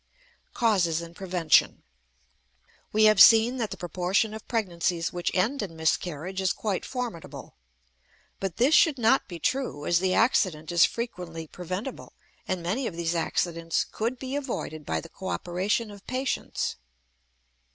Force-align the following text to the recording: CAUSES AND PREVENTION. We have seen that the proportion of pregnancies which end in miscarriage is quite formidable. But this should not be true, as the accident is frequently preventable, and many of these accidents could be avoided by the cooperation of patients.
CAUSES 0.55 0.99
AND 1.03 1.15
PREVENTION. 1.15 1.83
We 2.91 3.03
have 3.03 3.21
seen 3.21 3.57
that 3.57 3.69
the 3.69 3.77
proportion 3.77 4.33
of 4.33 4.47
pregnancies 4.47 5.13
which 5.13 5.29
end 5.35 5.61
in 5.61 5.75
miscarriage 5.75 6.41
is 6.41 6.53
quite 6.53 6.85
formidable. 6.85 7.53
But 8.39 8.57
this 8.57 8.73
should 8.73 8.97
not 8.97 9.27
be 9.27 9.37
true, 9.37 9.85
as 9.85 9.99
the 9.99 10.15
accident 10.15 10.71
is 10.71 10.85
frequently 10.85 11.45
preventable, 11.45 12.13
and 12.47 12.63
many 12.63 12.87
of 12.87 12.95
these 12.95 13.13
accidents 13.13 13.85
could 13.91 14.17
be 14.17 14.35
avoided 14.35 14.87
by 14.87 15.01
the 15.01 15.09
cooperation 15.09 15.91
of 15.91 16.07
patients. 16.07 16.77